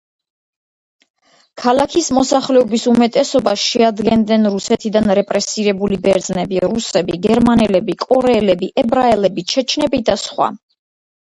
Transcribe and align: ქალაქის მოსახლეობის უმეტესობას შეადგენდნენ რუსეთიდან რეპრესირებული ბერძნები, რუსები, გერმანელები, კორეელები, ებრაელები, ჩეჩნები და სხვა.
ქალაქის 1.63 2.07
მოსახლეობის 2.17 2.85
უმეტესობას 2.91 3.65
შეადგენდნენ 3.73 4.47
რუსეთიდან 4.53 5.11
რეპრესირებული 5.19 5.99
ბერძნები, 6.07 6.63
რუსები, 6.67 7.19
გერმანელები, 7.29 7.97
კორეელები, 8.05 8.71
ებრაელები, 8.85 9.45
ჩეჩნები 9.53 10.01
და 10.09 10.17
სხვა. 10.23 10.49